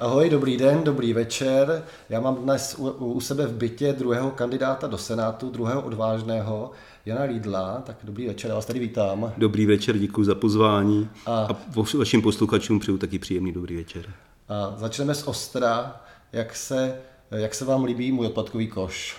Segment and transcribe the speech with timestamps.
[0.00, 1.84] Ahoj, dobrý den, dobrý večer.
[2.08, 6.70] Já mám dnes u, u sebe v bytě druhého kandidáta do Senátu, druhého odvážného,
[7.06, 7.82] Jana Lídla.
[7.86, 9.32] Tak dobrý večer, já vás tady vítám.
[9.38, 11.56] Dobrý večer, děkuji za pozvání a, a
[11.98, 14.04] vašim posluchačům přeju taky příjemný dobrý večer.
[14.48, 16.00] A začneme z Ostra.
[16.32, 19.16] Jak se, jak se vám líbí můj odpadkový koš?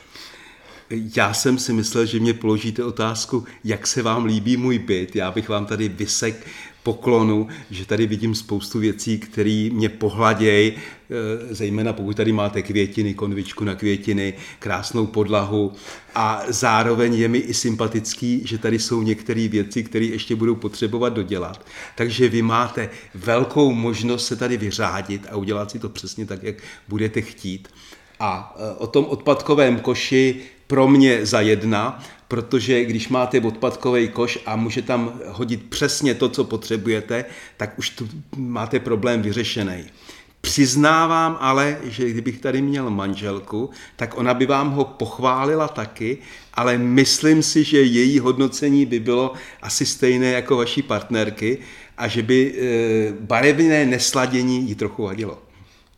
[1.15, 5.15] Já jsem si myslel, že mě položíte otázku, jak se vám líbí můj byt.
[5.15, 6.47] Já bych vám tady vysek
[6.83, 13.13] poklonu, že tady vidím spoustu věcí, které mě pohladějí, eh, zejména pokud tady máte květiny,
[13.13, 15.73] konvičku na květiny, krásnou podlahu
[16.15, 21.13] a zároveň je mi i sympatický, že tady jsou některé věci, které ještě budou potřebovat
[21.13, 21.65] dodělat.
[21.95, 26.55] Takže vy máte velkou možnost se tady vyřádit a udělat si to přesně tak, jak
[26.87, 27.67] budete chtít.
[28.19, 34.39] A eh, o tom odpadkovém koši pro mě za jedna, protože když máte odpadkový koš
[34.45, 37.25] a může tam hodit přesně to, co potřebujete,
[37.57, 39.83] tak už tu máte problém vyřešený.
[40.41, 46.17] Přiznávám ale, že kdybych tady měl manželku, tak ona by vám ho pochválila taky,
[46.53, 51.57] ale myslím si, že její hodnocení by bylo asi stejné jako vaší partnerky
[51.97, 55.50] a že by e, barevné nesladění jí trochu vadilo.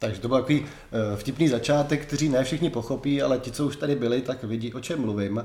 [0.04, 3.76] Takže to byl takový eh, vtipný začátek, kteří ne všichni pochopí, ale ti, co už
[3.76, 5.44] tady byli, tak vidí, o čem mluvím,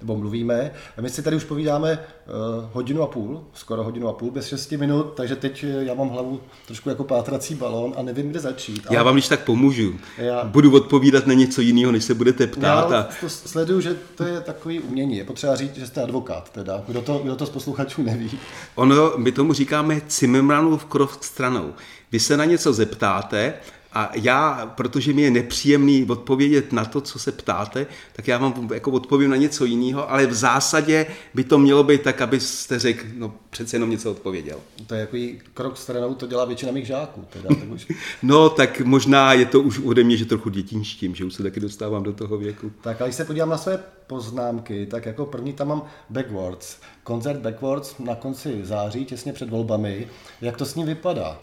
[0.00, 0.70] nebo mluvíme.
[1.00, 4.76] My si tady už povídáme uh, hodinu a půl, skoro hodinu a půl, bez šesti
[4.76, 8.86] minut, takže teď eh, já mám hlavu trošku jako pátrací balón a nevím, kde začít.
[8.90, 9.94] Já vám když tak pomůžu.
[10.18, 10.44] Já...
[10.44, 12.90] Budu odpovídat na něco jiného, než se budete ptát.
[12.90, 13.08] Já a...
[13.20, 15.16] to sleduju, že to je takový umění.
[15.16, 16.82] Je potřeba říct, že jste advokát, teda.
[16.86, 18.30] Kdo to, kdo to z posluchačů neví.
[18.74, 21.74] Ono, my tomu říkáme Zimmermanův krok stranou.
[22.12, 23.54] Vy se na něco zeptáte
[23.92, 28.68] a já, protože mi je nepříjemný odpovědět na to, co se ptáte, tak já vám
[28.74, 33.04] jako odpovím na něco jiného, ale v zásadě by to mělo být tak, abyste řekl,
[33.14, 34.58] no přece jenom něco odpověděl.
[34.86, 35.16] To je jako
[35.54, 37.24] krok stranou, to dělá většina mých žáků.
[37.30, 37.86] Teda, tak už...
[38.22, 41.60] no, tak možná je to už ode mě, že trochu dětinštím, že už se taky
[41.60, 42.72] dostávám do toho věku.
[42.80, 46.76] Tak a když se podívám na své poznámky, tak jako první tam mám Backwards.
[47.02, 50.08] Koncert Backwards na konci září, těsně před volbami.
[50.40, 51.38] Jak to s ním vypadá?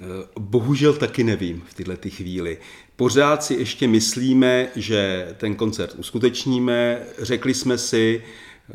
[0.00, 2.58] Eh, bohužel taky nevím v tyhle ty chvíli.
[2.96, 7.02] Pořád si ještě myslíme, že ten koncert uskutečníme.
[7.18, 8.22] Řekli jsme si,
[8.68, 8.72] eh,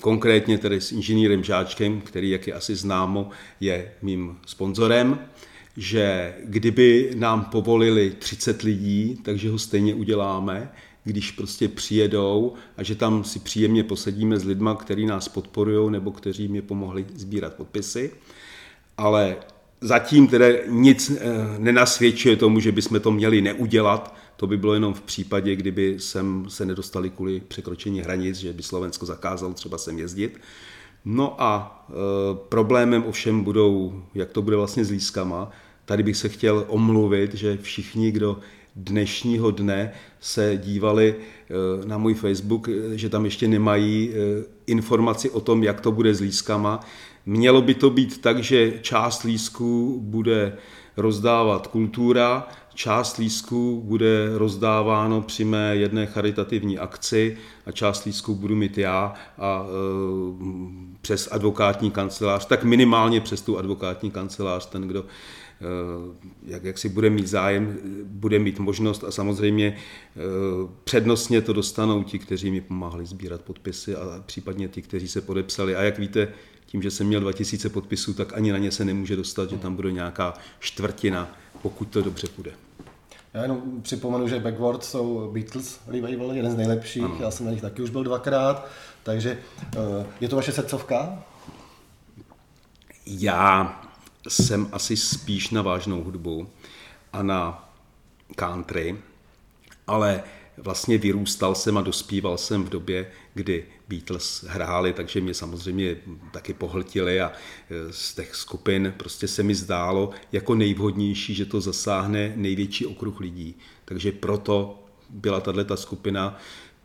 [0.00, 5.18] konkrétně tedy s inženýrem Žáčkem, který, jak je asi známo, je mým sponzorem,
[5.76, 10.72] že kdyby nám povolili 30 lidí, takže ho stejně uděláme,
[11.04, 16.10] když prostě přijedou a že tam si příjemně posedíme s lidma, kteří nás podporují nebo
[16.10, 18.10] kteří mě pomohli sbírat podpisy.
[18.96, 19.36] Ale
[19.82, 21.18] Zatím teda nic eh,
[21.58, 24.14] nenasvědčuje tomu, že bychom to měli neudělat.
[24.36, 28.62] To by bylo jenom v případě, kdyby sem se nedostali kvůli překročení hranic, že by
[28.62, 30.40] Slovensko zakázalo třeba sem jezdit.
[31.04, 31.92] No a e,
[32.48, 35.50] problémem ovšem budou, jak to bude vlastně s lískama.
[35.84, 38.38] Tady bych se chtěl omluvit, že všichni, kdo
[38.76, 44.14] dnešního dne se dívali e, na můj Facebook, že tam ještě nemají e,
[44.66, 46.80] informaci o tom, jak to bude s lískama,
[47.26, 50.56] Mělo by to být tak, že část lísků bude
[50.96, 58.56] rozdávat kultura, část lísků bude rozdáváno při mé jedné charitativní akci a část lísků budu
[58.56, 59.72] mít já a e,
[61.00, 65.04] přes advokátní kancelář, tak minimálně přes tu advokátní kancelář, ten, kdo
[66.46, 69.76] jak, jak si bude mít zájem, bude mít možnost a samozřejmě e,
[70.84, 75.76] přednostně to dostanou ti, kteří mi pomáhali sbírat podpisy a případně ti, kteří se podepsali.
[75.76, 76.28] A jak víte,
[76.66, 79.76] tím, že jsem měl 2000 podpisů, tak ani na ně se nemůže dostat, že tam
[79.76, 82.52] bude nějaká čtvrtina, pokud to dobře půjde.
[83.34, 87.16] Já jenom připomenu, že Backward jsou Beatles Revival, jeden z nejlepších, ano.
[87.20, 88.68] já jsem na nich taky už byl dvakrát,
[89.02, 89.38] takže
[89.76, 91.22] eh, je to vaše srdcovka?
[93.06, 93.82] Já
[94.28, 96.48] jsem asi spíš na vážnou hudbu
[97.12, 97.68] a na
[98.36, 98.96] country,
[99.86, 100.22] ale
[100.56, 105.96] vlastně vyrůstal jsem a dospíval jsem v době, kdy Beatles hráli, takže mě samozřejmě
[106.30, 111.60] taky pohltili a e, z těch skupin prostě se mi zdálo jako nejvhodnější, že to
[111.60, 113.54] zasáhne největší okruh lidí.
[113.84, 116.38] Takže proto byla tato skupina.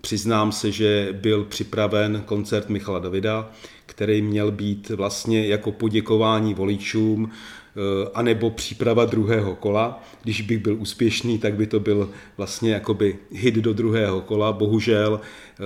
[0.08, 3.52] Přiznám se, že byl připraven koncert Michala Davida,
[3.86, 7.32] který měl být vlastně jako poděkování voličům
[7.78, 10.04] Eh, anebo příprava druhého kola.
[10.24, 14.52] Když bych byl úspěšný, tak by to byl vlastně jakoby hit do druhého kola.
[14.52, 15.64] Bohužel eh,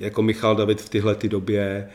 [0.00, 1.88] jako Michal David v tyhle ty době eh,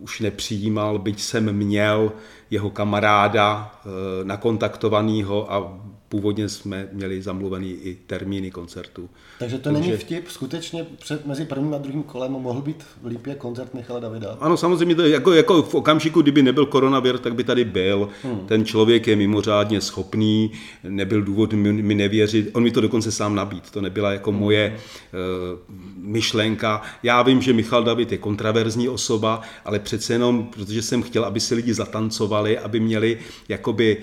[0.00, 2.12] už nepřijímal, byť jsem měl
[2.50, 3.80] jeho kamaráda
[4.22, 5.80] nakontaktovaného a
[6.12, 9.10] původně jsme měli zamluvený i termíny koncertů.
[9.38, 9.80] Takže to Takže...
[9.80, 14.00] není vtip, skutečně před, mezi prvním a druhým kolem mohl být v Lípě koncert Michala
[14.00, 14.36] Davida?
[14.40, 18.08] Ano, samozřejmě, to jako, jako v okamžiku, kdyby nebyl koronavir, tak by tady byl.
[18.22, 18.46] Hmm.
[18.46, 20.50] Ten člověk je mimořádně schopný,
[20.88, 24.40] nebyl důvod mi nevěřit, on mi to dokonce sám nabít, to nebyla jako hmm.
[24.40, 25.58] moje uh,
[25.96, 26.82] myšlenka.
[27.02, 31.40] Já vím, že Michal David je kontraverzní osoba, ale přece jenom, protože jsem chtěl, aby
[31.40, 33.18] si lidi zatancovali, aby měli
[33.48, 33.96] jakoby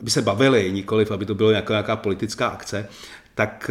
[0.00, 2.88] aby se bavili, nikoliv, aby to bylo nějaká, nějaká politická akce,
[3.34, 3.70] tak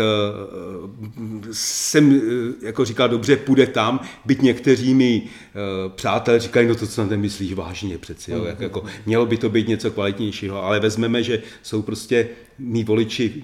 [1.17, 2.21] uh, jsem uh,
[2.61, 7.17] jako říkal, dobře, půjde tam, byť někteří mi uh, přátelé říkají, no to co na
[7.17, 11.41] myslíš vážně přeci, jo, jak, jako, mělo by to být něco kvalitnějšího, ale vezmeme, že
[11.63, 12.27] jsou prostě
[12.59, 13.43] mý voliči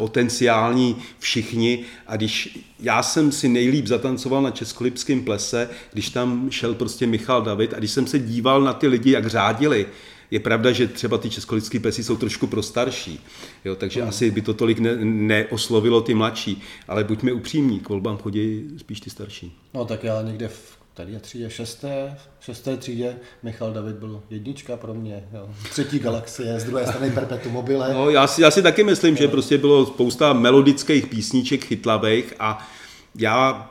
[0.00, 6.74] potenciální všichni a když já jsem si nejlíp zatancoval na českolipském plese, když tam šel
[6.74, 9.86] prostě Michal David a když jsem se díval na ty lidi, jak řádili,
[10.30, 13.20] je pravda, že třeba ty českolidské plesy jsou trošku pro starší,
[13.64, 14.08] jo, takže mm.
[14.08, 19.00] asi by to tolik ne, neoslovilo ty mladší, ale buďme upřímní, k volbám chodí spíš
[19.00, 19.56] ty starší.
[19.74, 24.76] No tak já někde v tady je třídě šesté, šesté třídě Michal David byl jednička
[24.76, 25.48] pro mě, jo.
[25.70, 27.94] třetí galaxie, z druhé strany Perpetuum mobile.
[27.94, 32.68] No, já, si, já si taky myslím, že prostě bylo spousta melodických písniček chytlavých a
[33.14, 33.70] já,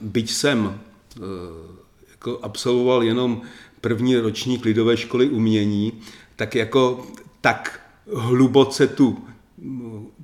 [0.00, 0.80] byť jsem
[1.16, 1.20] eh,
[2.10, 3.42] jako absolvoval jenom
[3.80, 5.92] první ročník lidové školy umění,
[6.36, 7.06] tak jako
[7.40, 7.80] tak
[8.14, 9.18] hluboce tu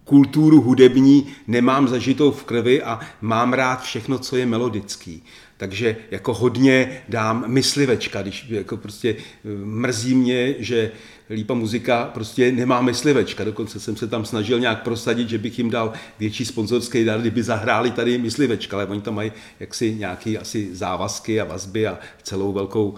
[0.04, 5.22] kulturu hudební nemám zažitou v krvi a mám rád všechno, co je melodický.
[5.56, 10.92] Takže jako hodně dám myslivečka, když jako prostě eh, mrzí mě, že
[11.30, 13.44] Lípa muzika prostě nemá myslivečka.
[13.44, 17.42] Dokonce jsem se tam snažil nějak prosadit, že bych jim dal větší sponzorský dar, kdyby
[17.42, 22.52] zahráli tady myslivečka, ale oni tam mají jaksi nějaké asi závazky a vazby a celou
[22.52, 22.94] velkou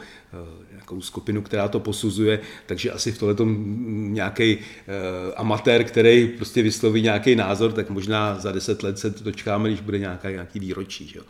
[0.71, 3.37] nějakou skupinu, která to posuzuje, takže asi v tohle
[3.88, 4.62] nějaký uh,
[5.37, 9.99] amatér, který prostě vysloví nějaký názor, tak možná za deset let se dočkáme, když bude
[9.99, 11.06] nějaká, nějaký výročí.
[11.06, 11.21] Že?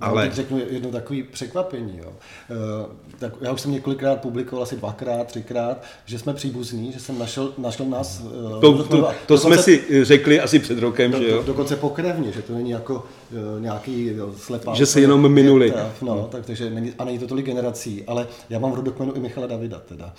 [0.00, 0.22] Ale...
[0.22, 1.98] Já teď řeknu jedno takové překvapení.
[1.98, 2.12] Jo.
[2.50, 7.18] E, tak já už jsem několikrát publikoval, asi dvakrát, třikrát, že jsme příbuzní, že jsem
[7.18, 8.22] našel, našel nás...
[8.56, 11.36] E, to, to, to, to jsme si řekli asi před rokem, do, že jo?
[11.36, 13.06] Do, dokonce pokrevně, že to není jako
[13.56, 14.74] e, nějaký jo, slepá...
[14.74, 15.74] Že se jenom minuli.
[16.02, 19.20] No, tak, takže není, a není to tolik generací, ale já mám v rodokmenu i
[19.20, 20.14] Michala Davida teda.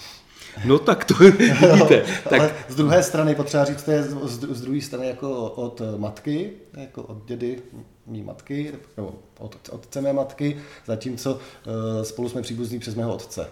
[0.65, 2.05] No tak to vidíte.
[2.29, 2.39] tak...
[2.39, 7.03] Ale z druhé strany, potřeba říct, to je z, druhé strany jako od matky, jako
[7.03, 7.61] od dědy
[8.07, 13.47] mý matky, nebo od otce mé matky, zatímco eh, spolu jsme příbuzní přes mého otce.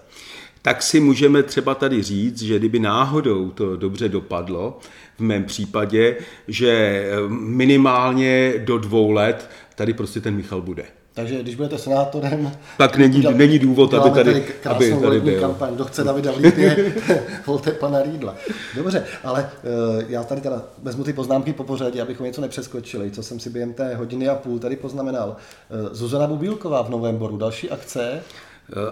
[0.62, 4.80] Tak si můžeme třeba tady říct, že kdyby náhodou to dobře dopadlo,
[5.18, 6.18] v mém případě,
[6.48, 10.86] že eh, minimálně do dvou let tady prostě ten Michal bude.
[11.18, 12.52] Takže když budete senátorem...
[12.78, 14.32] Tak není, udělá, není důvod, aby tady,
[14.64, 15.42] tady aby tady byl.
[15.42, 15.76] kampaň.
[15.76, 16.94] Kdo chce Davida Lípě,
[17.46, 18.36] volte pana Rídla.
[18.76, 19.50] Dobře, ale
[19.98, 23.50] uh, já tady teda vezmu ty poznámky po pořadě, abychom něco nepřeskočili, co jsem si
[23.50, 25.36] během té hodiny a půl tady poznamenal.
[25.70, 28.22] Uh, Zuzana Bubílková v Novém Boru, další akce.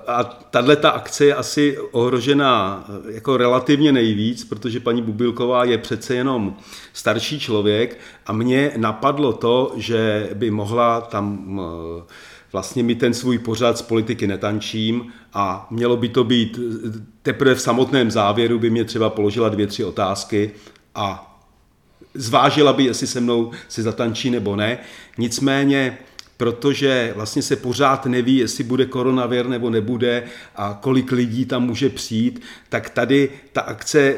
[0.08, 6.16] A tahle ta akce je asi ohrožená jako relativně nejvíc, protože paní Bubilková je přece
[6.16, 6.58] jenom
[6.94, 11.60] starší člověk a mě napadlo to, že by mohla tam
[12.00, 12.04] eh,
[12.52, 16.60] vlastně mi ten svůj pořad z politiky netančím a mělo by to být
[17.22, 20.52] teprve v samotném závěru by mě třeba položila dvě, tři otázky
[20.96, 21.38] a
[22.14, 24.78] zvážila by, jestli se mnou si zatančí nebo ne.
[25.18, 25.98] Nicméně
[26.38, 30.24] protože vlastně se pořád neví, jestli bude koronavir nebo nebude
[30.56, 34.16] a kolik lidí tam může přijít, tak tady ta akce e,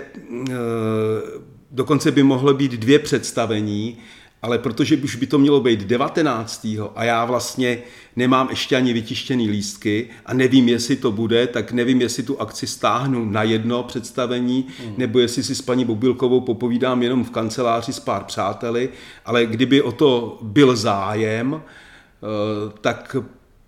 [1.71, 3.97] dokonce by mohlo být dvě představení,
[4.41, 6.67] ale protože už by to mělo být 19.
[6.95, 7.79] a já vlastně
[8.15, 12.67] nemám ještě ani vytištěný lístky a nevím, jestli to bude, tak nevím, jestli tu akci
[12.67, 14.93] stáhnu na jedno představení, mm.
[14.97, 18.89] nebo jestli si s paní Bobilkovou popovídám jenom v kanceláři s pár přáteli,
[19.25, 21.61] ale kdyby o to byl zájem, Eh,
[22.81, 23.15] tak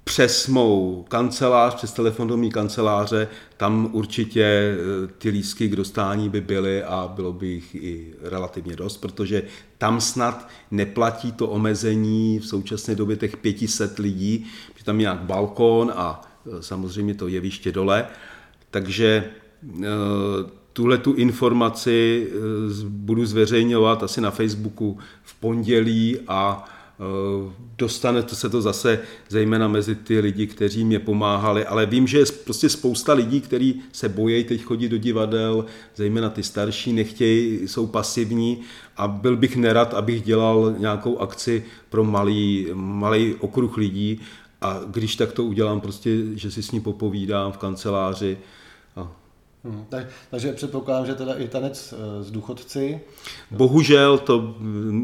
[0.09, 3.27] přes mou kancelář, přes telefonový kanceláře,
[3.57, 8.75] tam určitě eh, ty lístky k dostání by byly a bylo by jich i relativně
[8.75, 9.43] dost, protože
[9.77, 15.19] tam snad neplatí to omezení v současné době těch 500 lidí, že tam je nějak
[15.19, 18.07] balkón a eh, samozřejmě to jeviště dole,
[18.71, 19.29] takže
[20.73, 22.27] tuhle tu informaci
[22.87, 26.78] budu zveřejňovat asi na Facebooku v pondělí a Eh,
[27.77, 32.19] dostane to se to zase zejména mezi ty lidi, kteří mě pomáhali, ale vím, že
[32.19, 35.65] je prostě spousta lidí, kteří se bojí teď chodit do divadel,
[35.95, 38.61] zejména ty starší nechtějí, jsou pasivní
[38.97, 44.21] a byl bych nerad, abych dělal nějakou akci pro malý, malý okruh lidí.
[44.61, 48.37] A když tak to udělám prostě, že si s ní popovídám v kanceláři
[48.95, 49.11] a
[49.63, 52.99] Hmm, tak, takže předpokládám, že teda i tanec s eh, důchodci.
[53.51, 54.55] Bohužel to,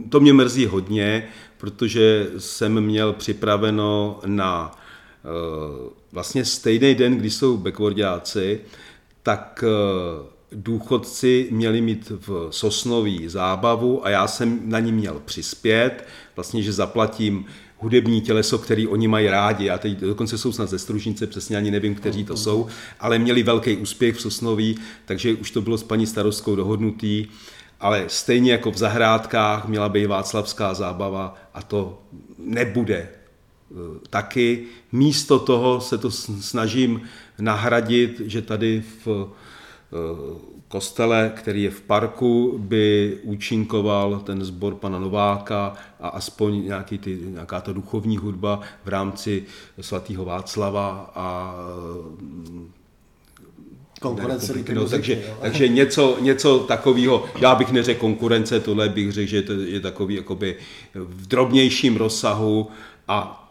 [0.09, 7.57] to mě mrzí hodně, protože jsem měl připraveno na uh, vlastně stejný den, kdy jsou
[7.57, 8.61] backwardiáci,
[9.23, 16.07] tak uh, důchodci měli mít v Sosnový zábavu a já jsem na ní měl přispět,
[16.35, 17.45] vlastně, že zaplatím
[17.77, 19.69] hudební těleso, který oni mají rádi.
[19.69, 22.67] A teď dokonce jsou snad ze Stružnice, přesně ani nevím, kteří to jsou,
[22.99, 27.27] ale měli velký úspěch v Sosnoví, takže už to bylo s paní starostkou dohodnutý.
[27.79, 32.01] Ale stejně jako v zahrádkách měla být Václavská zábava a to
[32.39, 33.09] nebude e,
[34.09, 34.63] taky.
[34.91, 37.01] Místo toho se to snažím
[37.39, 44.99] nahradit, že tady v e, kostele, který je v parku, by účinkoval ten sbor pana
[44.99, 49.43] Nováka a aspoň nějaký ty, nějaká ta duchovní hudba v rámci
[49.81, 51.55] svatého Václava a
[54.01, 55.37] konkurence no, muziky, takže, jo.
[55.41, 60.15] takže něco, něco takového, já bych neřekl konkurence, tohle bych řekl, že to je takový
[60.15, 60.55] jakoby
[60.95, 62.67] v drobnějším rozsahu
[63.07, 63.44] a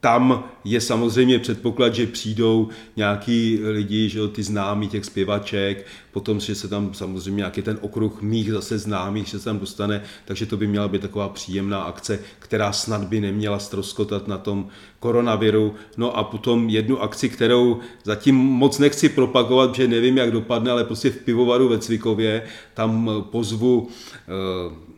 [0.00, 6.40] tam je samozřejmě předpoklad, že přijdou nějaký lidi, že jo, ty známí těch zpěvaček, potom,
[6.40, 10.46] že se tam samozřejmě nějaký ten okruh mých zase známých, že se tam dostane, takže
[10.46, 14.68] to by měla být taková příjemná akce, která snad by neměla stroskotat na tom
[15.00, 15.74] koronaviru.
[15.96, 20.84] No a potom jednu akci, kterou zatím moc nechci propagovat, že nevím, jak dopadne, ale
[20.84, 22.42] prostě v pivovaru ve Cvikově
[22.74, 23.88] tam pozvu
[24.28, 24.89] eh,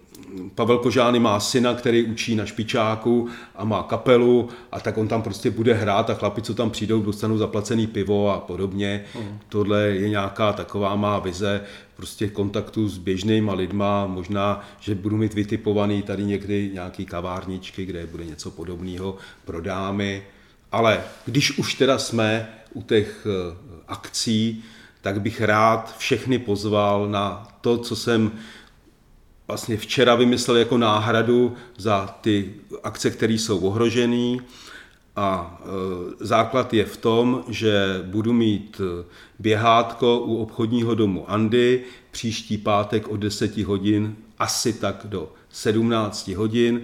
[0.54, 5.22] Pavel Kožány má syna, který učí na špičáku a má kapelu a tak on tam
[5.22, 9.04] prostě bude hrát a chlapi, co tam přijdou, dostanou zaplacený pivo a podobně.
[9.14, 9.38] Mm.
[9.48, 11.60] Tohle je nějaká taková má vize
[11.96, 18.06] prostě kontaktu s běžnýma lidma, možná, že budu mít vytipovaný tady někdy nějaký kavárničky, kde
[18.06, 20.22] bude něco podobného pro dámy.
[20.72, 23.56] Ale když už teda jsme u těch eh,
[23.88, 24.64] akcí,
[25.00, 28.32] tak bych rád všechny pozval na to, co jsem
[29.52, 34.36] vlastně včera vymyslel jako náhradu za ty akce, které jsou ohrožené.
[35.16, 39.04] A e, základ je v tom, že budu mít e,
[39.38, 46.80] běhátko u obchodního domu Andy příští pátek od 10 hodin, asi tak do 17 hodin,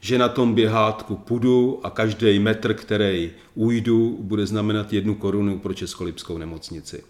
[0.00, 5.74] že na tom běhátku půjdu a každý metr, který ujdu, bude znamenat jednu korunu pro
[5.74, 7.04] Českolipskou nemocnici.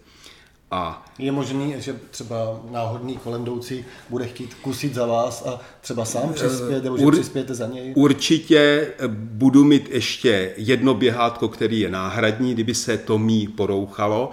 [0.73, 2.35] A je možný, že třeba
[2.71, 7.05] náhodný kolem jdoucí bude chtít kusit za vás a třeba sám eh, přispět, nebo že
[7.05, 7.93] Ur, přispějete za něj?
[7.95, 14.29] Určitě eh, budu mít ještě jedno běhátko, který je náhradní, kdyby se to mý porouchalo,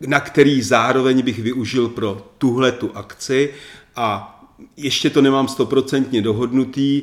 [0.00, 3.54] na který zároveň bych využil pro tuhle tu akci
[3.96, 4.38] a
[4.76, 7.02] ještě to nemám stoprocentně dohodnutý,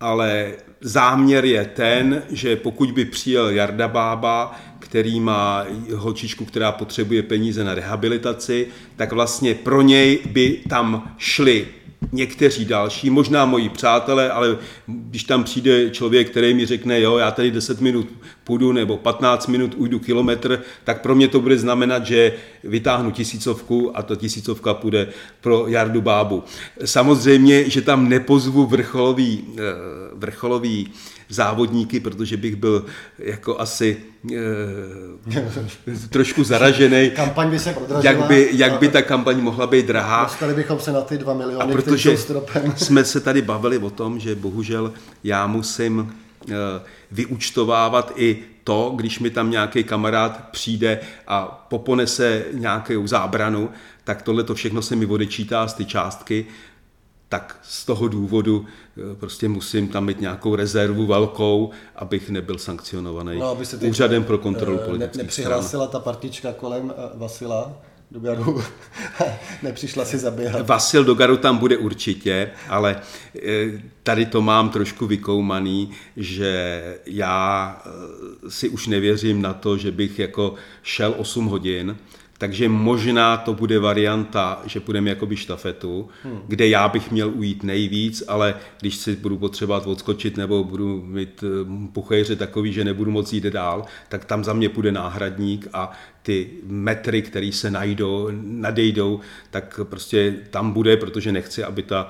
[0.00, 7.22] ale záměr je ten, že pokud by přijel Jarda Bába, který má holčičku, která potřebuje
[7.22, 8.66] peníze na rehabilitaci,
[8.96, 11.68] tak vlastně pro něj by tam šli
[12.12, 17.30] někteří další, možná moji přátelé, ale když tam přijde člověk, který mi řekne, jo, já
[17.30, 18.08] tady 10 minut
[18.44, 22.32] půjdu nebo 15 minut ujdu kilometr, tak pro mě to bude znamenat, že
[22.64, 25.08] vytáhnu tisícovku a to tisícovka půjde
[25.40, 26.44] pro Jardu Bábu.
[26.84, 29.62] Samozřejmě, že tam nepozvu vrcholový, eh,
[30.14, 30.88] vrcholový
[31.30, 32.84] závodníky, protože bych byl
[33.18, 33.96] jako asi
[34.32, 34.36] e,
[36.08, 37.10] trošku zaražený.
[37.16, 40.24] Kampaň by se Jak by, jak by ta kampaň mohla být drahá.
[40.24, 42.16] Dostali bychom se na ty dva miliony, a protože
[42.76, 44.92] jsme se tady bavili o tom, že bohužel
[45.24, 46.14] já musím
[46.48, 46.54] e,
[47.10, 53.70] vyučtovávat i to, když mi tam nějaký kamarád přijde a poponese nějakou zábranu,
[54.04, 56.46] tak tohle to všechno se mi odečítá z ty částky
[57.30, 63.38] tak z toho důvodu eh, prostě musím tam mít nějakou rezervu velkou, abych nebyl sankcionovaný
[63.38, 67.72] no, aby se úřadem pro kontrolu eh, politických ne, nepřihlásila ta partička kolem eh, Vasila
[68.10, 68.62] Dogaru,
[69.62, 70.68] nepřišla si zaběhat.
[70.68, 73.00] Vasil Dogaru tam bude určitě, ale
[74.02, 77.82] tady to mám trošku vykoumaný, že já
[78.48, 81.96] si už nevěřím na to, že bych jako šel 8 hodin,
[82.40, 86.40] takže možná to bude varianta, že půjdeme jakoby štafetu, hmm.
[86.48, 91.44] kde já bych měl ujít nejvíc, ale když si budu potřebovat odskočit nebo budu mít
[91.44, 95.92] eh, puchejře takový, že nebudu moc jít dál, tak tam za mě půjde náhradník a
[96.22, 99.20] ty metry, které se najdou, nadejdou,
[99.50, 102.08] tak prostě tam bude, protože nechci, aby ta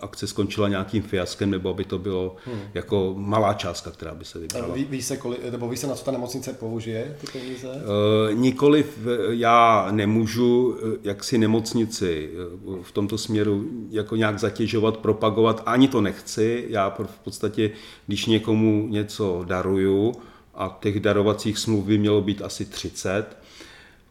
[0.00, 2.60] akce skončila nějakým fiaskem, nebo aby to bylo hmm.
[2.74, 4.74] jako malá částka, která by se vybrala.
[4.74, 7.68] Ví, ví, se, kolik, nebo ví se, na co ta nemocnice použije ty peníze?
[7.68, 8.98] Uh, nikoliv,
[9.30, 15.88] já nemůžu eh, jak si nemocnici eh, v tomto směru jako nějak zatěžovat, propagovat, ani
[15.88, 16.66] to nechci.
[16.68, 17.70] Já v podstatě,
[18.06, 20.14] když někomu něco daruju,
[20.58, 23.36] a těch darovacích smluv by mělo být asi 30,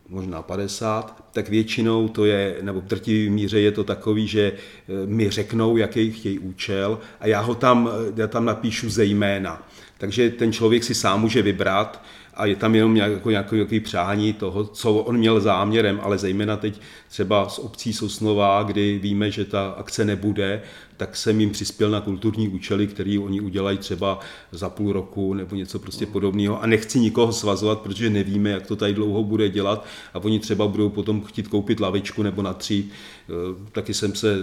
[0.10, 5.06] možná 50, tak většinou to je, nebo v drtivý míře je to takový, že eh,
[5.06, 9.68] mi řeknou, jaký chtějí účel a já ho tam, já tam napíšu zejména.
[9.98, 12.04] Takže ten člověk si sám může vybrat,
[12.38, 16.82] a je tam jenom nějaký, nějaký, přání toho, co on měl záměrem, ale zejména teď
[17.10, 20.62] třeba z obcí Sosnová, kdy víme, že ta akce nebude,
[20.98, 24.20] tak jsem jim přispěl na kulturní účely, který oni udělají třeba
[24.52, 26.64] za půl roku nebo něco prostě podobného.
[26.64, 30.68] A nechci nikoho svazovat, protože nevíme, jak to tady dlouho bude dělat a oni třeba
[30.68, 32.86] budou potom chtít koupit lavičku nebo na tři.
[32.86, 33.34] Eh,
[33.72, 34.38] taky jsem se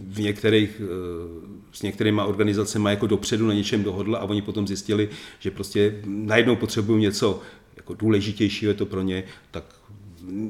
[0.00, 5.08] v některých, eh, s některýma organizacemi jako dopředu na něčem dohodl a oni potom zjistili,
[5.38, 7.40] že prostě najednou potřebují něco
[7.76, 9.64] jako důležitějšího je to pro ně, tak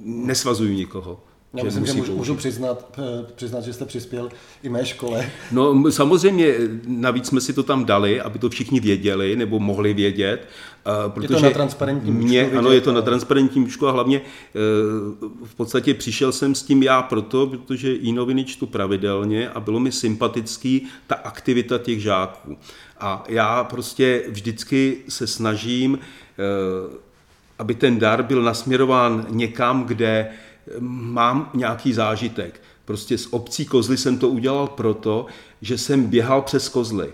[0.05, 1.25] nesvazují nikoho.
[1.55, 4.31] Já myslím, že můžu, můžu přiznat, eh, přiznat, že jste přispěl
[4.63, 5.31] i mé škole.
[5.53, 6.55] No samozřejmě,
[6.87, 10.49] navíc jsme si to tam dali, aby to všichni věděli, nebo mohli vědět.
[11.09, 14.21] Protože je to na transparentním mě, vidět, Ano, je to na transparentním účtu a hlavně
[14.21, 14.59] eh,
[15.45, 19.81] v podstatě přišel jsem s tím já proto, protože i noviny čtu pravidelně a bylo
[19.81, 22.57] mi sympatický ta aktivita těch žáků.
[23.01, 26.99] A já prostě vždycky se snažím, eh,
[27.59, 30.29] aby ten dar byl nasměrován někam, kde
[30.79, 32.61] mám nějaký zážitek.
[32.85, 35.27] Prostě z obcí kozly jsem to udělal proto,
[35.63, 37.13] že jsem běhal přes kozly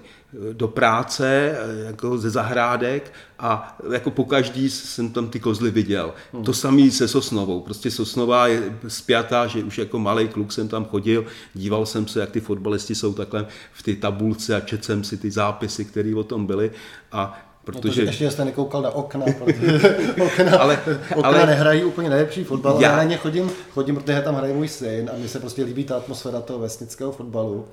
[0.52, 1.56] do práce,
[1.87, 6.14] jako ze zahrádek a jako po každý jsem tam ty kozly viděl.
[6.32, 6.44] Hmm.
[6.44, 7.61] To samé se Sosnovou.
[7.61, 12.20] Prostě Sosnová je spjatá, že už jako malý kluk jsem tam chodil, díval jsem se,
[12.20, 16.14] jak ty fotbalisti jsou takhle v ty tabulce a četl jsem si ty zápisy, které
[16.14, 16.70] o tom byly
[17.12, 18.00] a Protože...
[18.00, 20.78] No ještě jste nekoukal na okna, protože okna, ale,
[21.14, 21.47] okna ale...
[21.47, 22.88] nehrají úplně nejlepší fotbal, já...
[22.88, 25.85] ale na ně chodím, chodím, protože tam hraje můj syn a mně se prostě líbí
[25.85, 27.66] ta atmosféra toho vesnického fotbalu.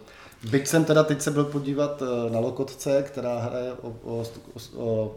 [0.49, 4.23] Byť jsem teda teď se byl podívat eh, na Lokotce, která hraje o, o,
[4.75, 5.15] o, o,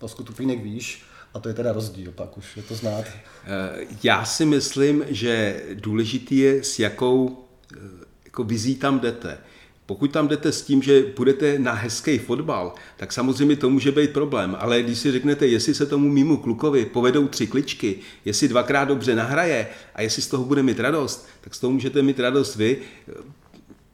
[0.00, 1.02] o skutupínek výš,
[1.34, 3.04] a to je teda rozdíl, pak už je to znát.
[3.04, 7.44] Eh, já si myslím, že důležitý je, s jakou
[7.76, 7.78] eh,
[8.24, 9.38] jako vizí tam jdete.
[9.92, 14.10] Pokud tam jdete s tím, že budete na hezký fotbal, tak samozřejmě to může být
[14.10, 14.56] problém.
[14.60, 19.14] Ale když si řeknete, jestli se tomu mimo klukovi povedou tři kličky, jestli dvakrát dobře
[19.14, 22.76] nahraje a jestli z toho bude mít radost, tak z toho můžete mít radost vy.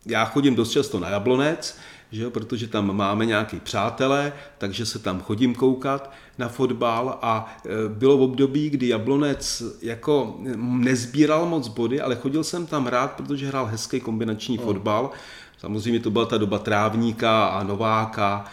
[0.06, 1.78] Já chodím dost často na Jablonec,
[2.12, 7.56] že jo, protože tam máme nějaký přátelé, takže se tam chodím koukat na fotbal a
[7.64, 13.12] e, bylo v období, kdy Jablonec jako nezbíral moc body, ale chodil jsem tam rád,
[13.12, 14.66] protože hrál hezký kombinační hmm.
[14.66, 15.10] fotbal
[15.58, 18.44] Samozřejmě to byla ta doba Trávníka a Nováka,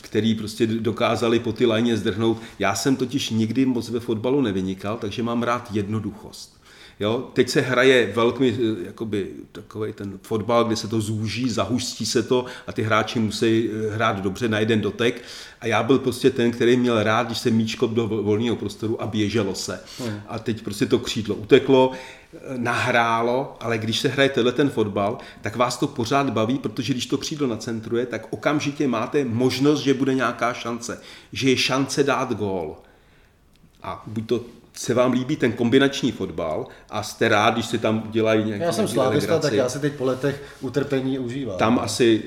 [0.00, 2.38] který prostě dokázali po ty lajně zdrhnout.
[2.58, 6.57] Já jsem totiž nikdy moc ve fotbalu nevynikal, takže mám rád jednoduchost.
[7.00, 7.30] Jo?
[7.32, 12.22] Teď se hraje velmi eh, jakoby, takový ten fotbal, kde se to zúží, zahustí se
[12.22, 15.22] to a ty hráči musí eh, hrát dobře na jeden dotek.
[15.60, 19.06] A já byl prostě ten, který měl rád, když se míčko do volného prostoru a
[19.06, 19.80] běželo se.
[19.98, 20.20] Hmm.
[20.28, 25.18] A teď prostě to křídlo uteklo, eh, nahrálo, ale když se hraje tenhle ten fotbal,
[25.40, 29.94] tak vás to pořád baví, protože když to křídlo nacentruje, tak okamžitě máte možnost, že
[29.94, 31.00] bude nějaká šance,
[31.32, 32.76] že je šance dát gól.
[33.82, 34.40] A buď to
[34.78, 38.72] se vám líbí ten kombinační fotbal a jste rád, když se tam dělají nějaké Já
[38.72, 41.58] jsem slávista, tak já si teď po letech utrpení užívám.
[41.58, 42.22] Tam asi,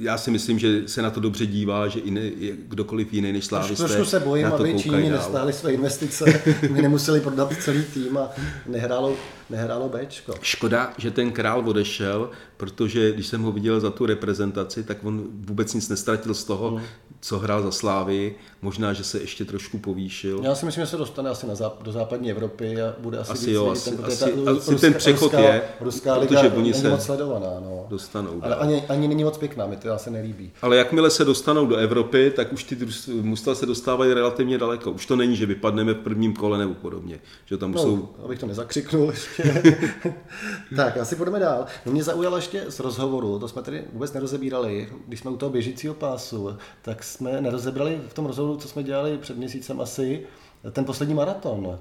[0.00, 2.32] já si myslím, že se na to dobře dívá, že jiný,
[2.68, 7.52] kdokoliv jiný než slávisté Trošku se bojím, aby Číni nestáli své investice, my nemuseli prodat
[7.60, 8.30] celý tým a
[8.66, 9.16] nehrálo,
[9.50, 10.34] nehrálo Bčko.
[10.42, 15.24] Škoda, že ten král odešel, protože když jsem ho viděl za tu reprezentaci, tak on
[15.32, 16.84] vůbec nic nestratil z toho, hmm
[17.24, 20.40] co hrál za Slávy, možná, že se ještě trošku povýšil.
[20.44, 23.32] Já si myslím, že se dostane asi na záp- do západní Evropy a bude asi,
[23.32, 26.40] asi víc jo, asi, ten, asi, ta, asi ruská, ten přechod ruská, je, ruská liga
[26.40, 27.60] protože oni se moc sledovaná.
[27.60, 27.86] No.
[27.88, 28.40] Dostanou.
[28.42, 30.52] Ale ani, ani není moc pěkná, mi to se nelíbí.
[30.62, 32.78] Ale jakmile se dostanou do Evropy, tak už ty
[33.20, 34.90] mužstva se dostávají relativně daleko.
[34.90, 37.20] Už to není, že vypadneme v prvním kole nebo podobně.
[37.46, 38.08] Že tam no, jsou...
[38.24, 39.62] abych to nezakřiknul ještě.
[40.76, 41.66] tak, asi půjdeme dál.
[41.86, 45.50] No mě zaujalo ještě z rozhovoru, to jsme tady vůbec nerozebírali, když jsme u toho
[45.50, 50.26] běžícího pásu, tak jsme nerozebrali v tom rozhovoru, co jsme dělali před měsícem asi,
[50.70, 51.78] ten poslední maraton.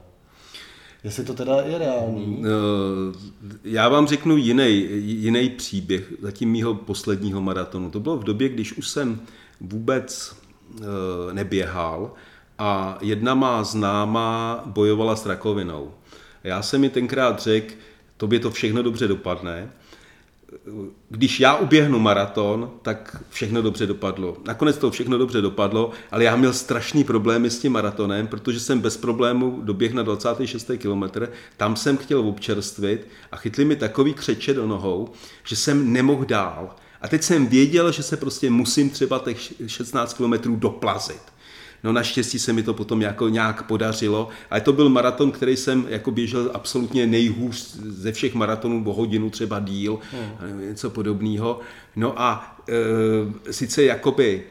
[1.04, 2.38] Jestli to teda je reálný?
[2.41, 2.50] No,
[3.63, 7.91] já vám řeknu jiný, jiný příběh zatím mýho posledního maratonu.
[7.91, 9.22] To bylo v době, když už jsem
[9.62, 10.36] vůbec
[10.82, 10.84] eh,
[11.34, 12.12] neběhal
[12.60, 15.91] a jedna má známá bojovala s rakovinou.
[16.43, 17.74] Já jsem mi tenkrát řekl,
[18.17, 19.72] tobě to všechno dobře dopadne,
[21.10, 24.38] když já uběhnu maraton, tak všechno dobře dopadlo.
[24.46, 28.80] Nakonec to všechno dobře dopadlo, ale já měl strašný problémy s tím maratonem, protože jsem
[28.80, 30.72] bez problému doběh na 26.
[30.78, 35.10] kilometr, tam jsem chtěl občerstvit a chytli mi takový křeče do nohou,
[35.44, 36.76] že jsem nemohl dál.
[37.02, 41.33] A teď jsem věděl, že se prostě musím třeba těch 16 kilometrů doplazit.
[41.84, 45.86] No naštěstí se mi to potom jako nějak podařilo, ale to byl maraton, který jsem
[45.89, 50.62] jako běžel absolutně nejhůř ze všech maratonů, o hodinu třeba díl, hmm.
[50.69, 51.60] něco podobného.
[51.96, 54.43] No a e, sice jakoby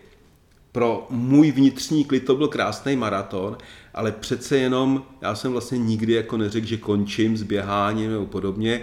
[0.72, 3.56] pro můj vnitřní klid to byl krásný maraton,
[3.94, 8.80] ale přece jenom já jsem vlastně nikdy jako neřekl, že končím s běháním nebo podobně.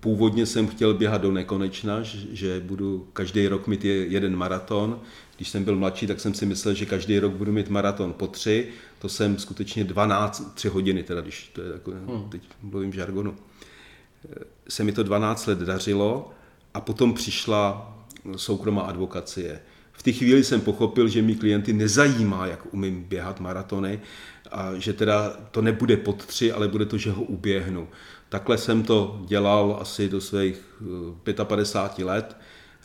[0.00, 1.98] Původně jsem chtěl běhat do nekonečna,
[2.32, 5.00] že budu každý rok mít jeden maraton.
[5.36, 8.26] Když jsem byl mladší, tak jsem si myslel, že každý rok budu mít maraton po
[8.26, 8.68] tři.
[8.98, 12.28] To jsem skutečně 12, tři hodiny, teda když to je jako, hmm.
[12.30, 13.36] teď mluvím v žargonu.
[14.68, 16.30] Se mi to 12 let dařilo
[16.74, 17.94] a potom přišla
[18.36, 19.60] soukromá advokacie
[19.96, 24.00] v té chvíli jsem pochopil, že mi klienty nezajímá, jak umím běhat maratony
[24.50, 27.88] a že teda to nebude pod tři, ale bude to, že ho uběhnu.
[28.28, 30.82] Takhle jsem to dělal asi do svých
[31.44, 32.36] 55 eh, let.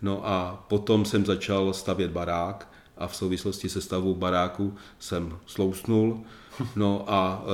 [0.02, 6.24] No a potom jsem začal stavět barák a v souvislosti se stavou baráku jsem slousnul.
[6.76, 7.50] No a e,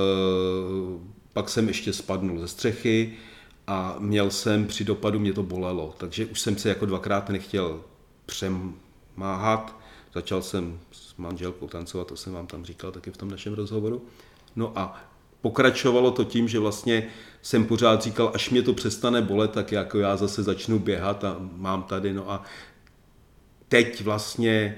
[1.32, 3.12] pak jsem ještě spadnul ze střechy
[3.66, 7.80] a měl jsem při dopadu, mě to bolelo, takže už jsem se jako dvakrát nechtěl
[8.26, 8.74] přem,
[9.16, 9.76] máhat.
[10.14, 14.02] Začal jsem s manželkou tancovat, to jsem vám tam říkal taky v tom našem rozhovoru.
[14.56, 15.00] No a
[15.40, 17.08] pokračovalo to tím, že vlastně
[17.46, 21.36] jsem pořád říkal, až mě to přestane bolet, tak jako já zase začnu běhat a
[21.56, 22.42] mám tady, no a
[23.68, 24.76] teď vlastně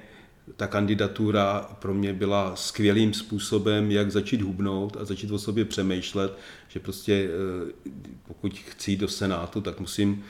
[0.56, 6.38] ta kandidatura pro mě byla skvělým způsobem, jak začít hubnout a začít o sobě přemýšlet,
[6.68, 7.90] že prostě eh,
[8.28, 10.24] pokud chci do Senátu, tak musím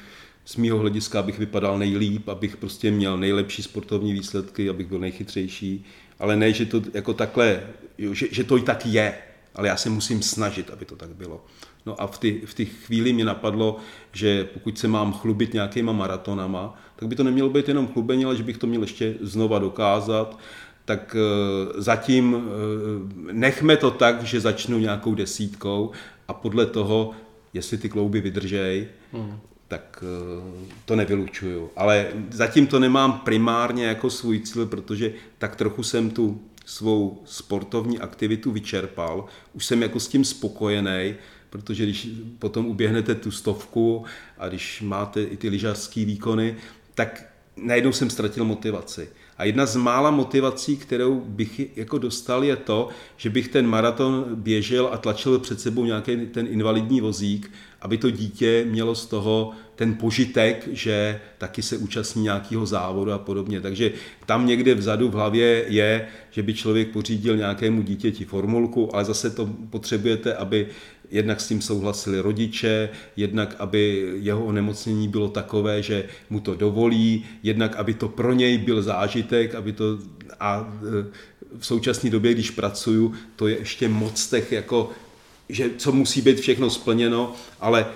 [0.45, 5.85] z mýho hlediska, abych vypadal nejlíp, abych prostě měl nejlepší sportovní výsledky, abych byl nejchytřejší,
[6.19, 7.63] ale ne, že to jako takhle,
[7.99, 9.19] že, že to i tak je,
[9.55, 11.45] ale já se musím snažit, aby to tak bylo.
[11.89, 12.29] No a v té
[12.65, 13.77] v chvíli mě napadlo,
[14.13, 18.37] že pokud se mám chlubit nějakýma maratonama, tak by to nemělo být jenom chlubení, ale
[18.37, 20.39] že bych to měl ještě znova dokázat,
[20.85, 25.91] tak e, zatím e, nechme to tak, že začnu nějakou desítkou
[26.29, 27.11] a podle toho,
[27.55, 31.71] jestli ty klouby vydržej, hmm tak eh, to nevylučuju.
[31.77, 37.99] Ale zatím to nemám primárně jako svůj cíl, protože tak trochu jsem tu svou sportovní
[37.99, 39.25] aktivitu vyčerpal.
[39.53, 41.15] Už jsem jako s tím spokojený,
[41.51, 42.09] protože když
[42.39, 44.05] potom uběhnete tu stovku
[44.39, 46.57] a když máte i ty lyžařské výkony,
[46.95, 47.25] tak
[47.57, 49.09] najednou jsem ztratil motivaci.
[49.39, 54.27] A jedna z mála motivací, kterou bych jako dostal, je to, že bych ten maraton
[54.35, 57.51] běžel a tlačil před sebou nějaký ten invalidní vozík,
[57.83, 63.19] aby to dítě mělo z toho ten požitek, že taky se účastní nějakého závodu a
[63.19, 63.61] podobně.
[63.61, 63.93] Takže
[64.27, 69.31] tam někde vzadu v hlavě je, že by člověk pořídil nějakému dítěti formulku, ale zase
[69.31, 70.67] to potřebujete, aby
[71.11, 77.25] jednak s tím souhlasili rodiče, jednak aby jeho onemocnění bylo takové, že mu to dovolí,
[77.43, 79.85] jednak aby to pro něj byl zážitek, aby to
[80.41, 81.07] a e,
[81.59, 84.91] v současné době, když pracuju, to je ještě moc těch jako
[85.49, 87.87] že co musí být všechno splněno, ale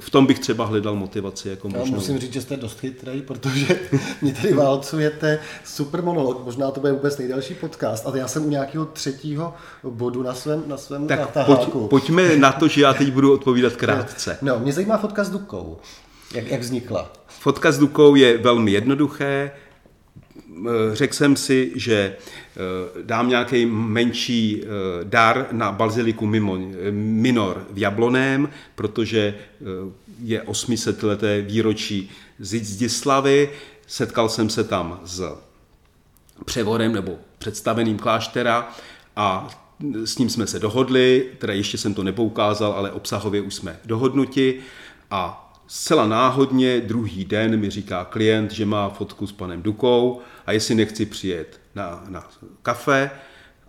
[0.00, 1.86] v tom bych třeba hledal motivaci jako možnou.
[1.86, 3.80] Já musím říct, že jste dost chytrý, protože
[4.22, 8.48] mě tady válcujete super monolog, možná to bude vůbec nejdelší podcast, ale já jsem u
[8.48, 9.54] nějakého třetího
[9.84, 13.76] bodu na svém, na svém tak pojď, pojďme na to, že já teď budu odpovídat
[13.76, 14.38] krátce.
[14.42, 15.78] No, mě zajímá fotka s Dukou.
[16.34, 17.12] Jak, jak vznikla?
[17.26, 19.50] Fotka s Dukou je velmi jednoduché.
[20.56, 24.66] Eh, řekl jsem si, že eh, dám nějaký menší eh,
[25.04, 26.26] dar na baziliku
[26.90, 29.34] Minor v Jabloném, protože
[30.22, 33.50] je 800 leté výročí Zdislavy.
[33.86, 35.38] Setkal jsem se tam s
[36.44, 38.70] převodem nebo představeným kláštera
[39.16, 39.48] a
[40.04, 44.60] s ním jsme se dohodli, teda ještě jsem to nepoukázal, ale obsahově už jsme dohodnuti
[45.10, 50.52] a Zcela náhodně druhý den mi říká klient, že má fotku s panem Dukou a
[50.52, 52.28] jestli nechci přijet na, na
[52.62, 53.10] kafe.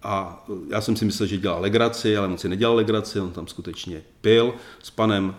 [0.04, 3.48] A já jsem si myslel, že dělá legraci, ale on si nedělal legraci, on tam
[3.48, 5.36] skutečně pil s panem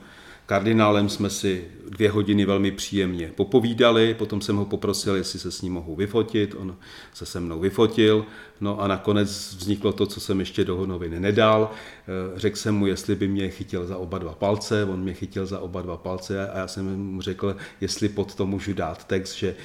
[0.53, 5.63] kardinálem jsme si dvě hodiny velmi příjemně popovídali, potom jsem ho poprosil, jestli se s
[5.63, 6.77] ním mohu vyfotit, on
[7.15, 8.27] se se mnou vyfotil,
[8.61, 11.71] no a nakonec vzniklo to, co jsem ještě do novin nedal.
[11.73, 15.47] Eh, řekl jsem mu, jestli by mě chytil za oba dva palce, on mě chytil
[15.47, 19.35] za oba dva palce a já jsem mu řekl, jestli pod to můžu dát text,
[19.35, 19.57] že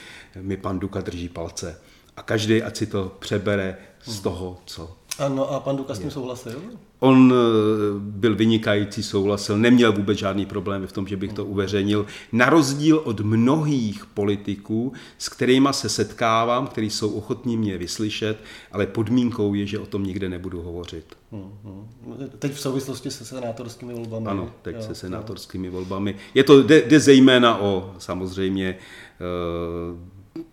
[0.42, 1.82] mi pan Duka drží palce.
[2.18, 6.12] A každý, ať si to přebere z toho, co ano, a pan Duka s tím
[6.12, 6.62] souhlasil?
[7.00, 12.06] On eh, byl vynikající, souhlasil, neměl vůbec žádný problém v tom, že bych to uveřejnil.
[12.32, 18.38] Na rozdíl od mnohých politiků, s kterými se setkávám, kteří jsou ochotní mě vyslyšet,
[18.72, 21.18] ale podmínkou je, že o tom nikde nebudu hovořit.
[21.32, 21.88] Hmm,
[22.40, 24.28] Teď v souvislosti se senátorskými volbami.
[24.28, 25.74] Ano, teď jo, se senátorskými jo.
[25.74, 26.16] volbami.
[26.34, 28.78] Je to, jde, jde zejména o samozřejmě
[29.92, 30.44] uh,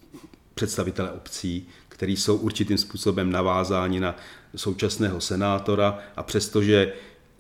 [0.55, 4.17] představitele obcí, který jsou určitým způsobem navázáni na
[4.57, 6.93] současného senátora a přestože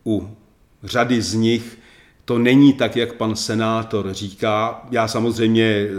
[0.06, 0.36] u
[0.82, 1.78] řady z nich
[2.24, 4.86] to není tak, jak pan senátor říká.
[4.90, 5.90] Já samozřejmě eh,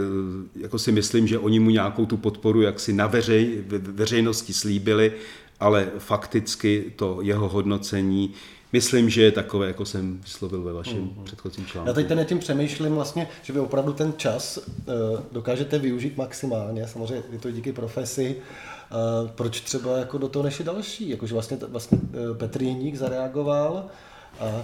[0.60, 5.12] jako si myslím, že oni mu nějakou tu podporu jaksi na veřej, veřejnosti slíbili,
[5.60, 8.34] ale fakticky to jeho hodnocení
[8.72, 11.24] myslím, že je takové, jako jsem vyslovil ve vašem mm-hmm.
[11.24, 11.88] předchozím článku.
[11.88, 14.64] Já teď ten tím přemýšlím vlastně, že vy opravdu ten čas uh,
[15.32, 18.36] dokážete využít maximálně, samozřejmě je to díky profesi,
[18.90, 23.84] uh, proč třeba jako do toho nešli další, jakože vlastně, vlastně uh, Petr Jeník zareagoval,
[24.40, 24.62] a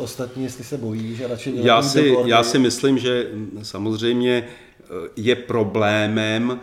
[0.00, 1.52] ostatní, jestli se bojí, že radši...
[1.54, 3.30] Já si, já si myslím, že
[3.62, 4.48] samozřejmě
[5.16, 6.60] je problémem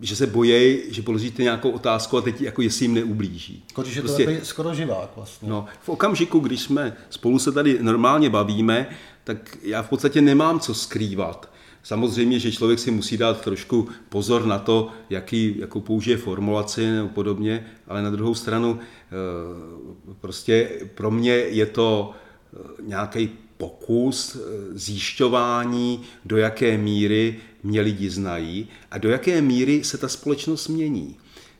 [0.00, 3.64] že se bojí, že položíte nějakou otázku a teď jako jestli jim neublíží.
[3.82, 5.48] Když je to prostě, skoro živák vlastně.
[5.48, 8.86] No, v okamžiku, když jsme spolu se tady normálně bavíme,
[9.24, 11.50] tak já v podstatě nemám co skrývat.
[11.84, 17.08] Samozřejmě, že člověk si musí dát trošku pozor na to, jaký, jakou použije formulaci nebo
[17.08, 24.40] podobně, ale na druhou stranu eh, prostě pro mě je to eh, nějaký pokus eh,
[24.72, 31.16] zjišťování, do jaké míry mě lidi znají a do jaké míry se ta společnost mění.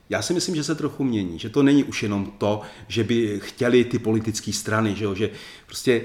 [0.09, 3.39] Já si myslím, že se trochu mění, že to není už jenom to, že by
[3.43, 5.15] chtěli ty politické strany, že, jo?
[5.15, 5.29] že
[5.65, 6.01] prostě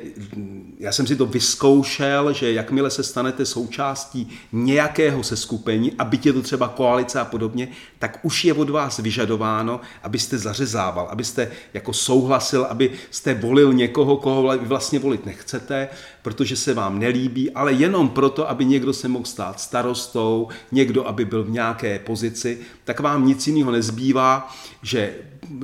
[0.78, 6.32] já jsem si to vyzkoušel, že jakmile se stanete součástí nějakého seskupení, a byť je
[6.32, 7.68] to třeba koalice a podobně,
[7.98, 14.58] tak už je od vás vyžadováno, abyste zařezával, abyste jako souhlasil, abyste volil někoho, koho
[14.58, 15.88] vy vlastně volit nechcete,
[16.22, 21.24] protože se vám nelíbí, ale jenom proto, aby někdo se mohl stát starostou, někdo, aby
[21.24, 25.14] byl v nějaké pozici, tak vám nic jiného nezbývá, že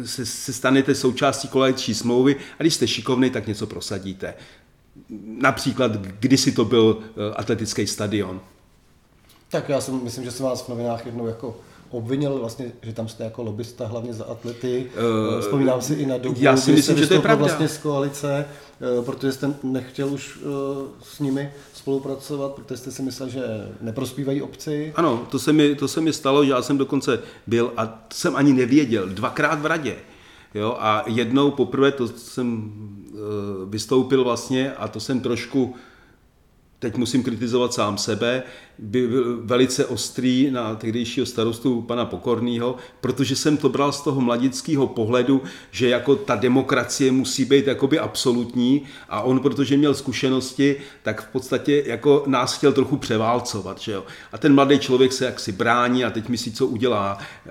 [0.04, 4.34] se, se stanete součástí koaliční smlouvy a když jste šikovný, tak něco prosadíte.
[5.40, 8.40] Například, kdysi to byl eh, atletický stadion.
[9.48, 11.56] Tak já si myslím, že jsem vás v novinách jednou jako
[11.96, 14.90] obvinil vlastně, že tam jste jako lobbysta hlavně za atlety.
[15.34, 17.44] Uh, Vzpomínám si i na dobu, já si myslím, že to je pravda.
[17.46, 20.38] vlastně z koalice, eh, protože jste nechtěl už
[21.02, 23.42] s nimi spolupracovat, protože jste si myslel, že
[23.80, 24.92] neprospívají obci.
[24.96, 28.36] Ano, to se mi, to se mi stalo, že já jsem dokonce byl a jsem
[28.36, 29.96] ani nevěděl, dvakrát v radě.
[30.54, 32.72] Jo, a jednou poprvé to jsem
[33.68, 35.74] vystoupil vlastně a to jsem trošku
[36.78, 38.42] teď musím kritizovat sám sebe,
[38.78, 44.86] byl velice ostrý na tehdejšího starostu pana Pokorného, protože jsem to bral z toho mladického
[44.86, 51.22] pohledu, že jako ta demokracie musí být jakoby absolutní a on, protože měl zkušenosti, tak
[51.22, 53.80] v podstatě jako nás chtěl trochu převálcovat.
[53.80, 54.04] Že jo?
[54.32, 57.50] A ten mladý člověk se jaksi brání a teď myslí, co udělá eh,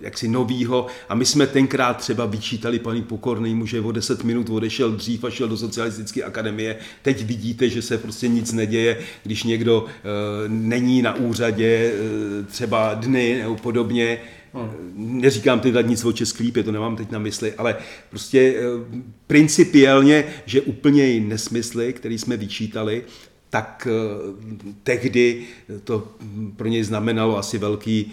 [0.00, 0.86] jaksi novýho.
[1.08, 5.30] A my jsme tenkrát třeba vyčítali paní Pokornýmu, že o 10 minut odešel dřív a
[5.30, 6.76] šel do socialistické akademie.
[7.02, 12.94] Teď vidíte, že se prostě nic neděje, když někdo eh, není na úřadě eh, třeba
[12.94, 14.18] dny nebo podobně.
[14.54, 15.20] Hmm.
[15.20, 17.76] Neříkám teď nic o Česklípě, to nemám teď na mysli, ale
[18.10, 18.62] prostě eh,
[19.26, 23.04] principiálně, že úplně nesmysly, které jsme vyčítali,
[23.50, 25.46] tak eh, tehdy
[25.84, 26.08] to
[26.56, 28.12] pro něj znamenalo asi velký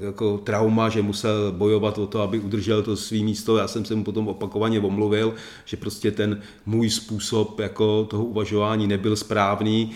[0.00, 3.56] jako trauma, že musel bojovat o to, aby udržel to svý místo.
[3.56, 8.86] Já jsem se mu potom opakovaně omluvil, že prostě ten můj způsob jako toho uvažování
[8.86, 9.90] nebyl správný,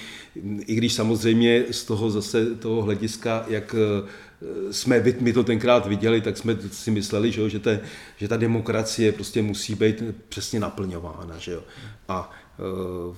[0.67, 4.09] i když samozřejmě z toho zase toho hlediska, jak eh,
[4.73, 7.81] jsme my to tenkrát viděli, tak jsme si mysleli, že, že, te,
[8.17, 11.39] že ta demokracie prostě musí být přesně naplňována.
[11.39, 11.63] Že jo.
[12.09, 12.50] A eh,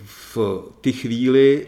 [0.05, 0.38] v
[0.81, 1.66] ty chvíli,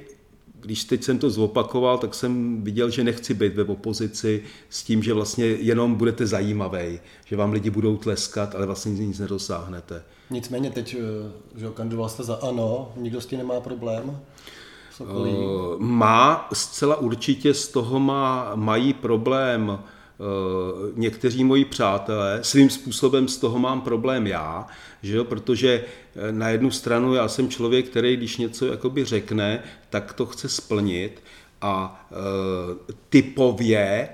[0.60, 5.02] když teď jsem to zopakoval, tak jsem viděl, že nechci být ve opozici s tím,
[5.02, 10.02] že vlastně jenom budete zajímavý, že vám lidi budou tleskat, ale vlastně nic nedosáhnete.
[10.30, 14.20] Nicméně teď, eh, že kandidoval jste za ANO, nikdo s tím nemá problém?
[14.90, 15.30] Sokolí.
[15.30, 19.78] Eh, má, zcela určitě z toho má, mají problém
[20.94, 24.66] někteří moji přátelé, svým způsobem z toho mám problém já,
[25.02, 25.24] že jo?
[25.24, 25.84] protože
[26.16, 30.48] eh, na jednu stranu já jsem člověk, který když něco jakoby řekne, tak to chce
[30.48, 31.22] splnit
[31.60, 32.14] a e,
[33.08, 34.08] typově e,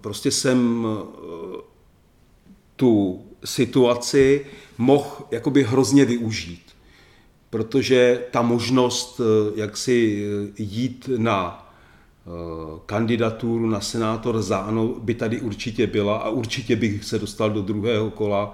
[0.00, 1.60] prostě jsem e,
[2.76, 4.46] tu situaci
[4.78, 6.70] mohl jakoby hrozně využít
[7.50, 11.69] protože ta možnost, eh, jak si eh, jít na eh,
[12.86, 17.62] kandidaturu na senátor za ANO by tady určitě byla a určitě bych se dostal do
[17.62, 18.52] druhého kola,